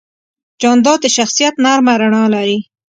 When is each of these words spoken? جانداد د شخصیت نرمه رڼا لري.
جانداد 0.61 0.99
د 1.03 1.07
شخصیت 1.17 1.53
نرمه 1.63 1.93
رڼا 2.01 2.23
لري. 2.35 2.57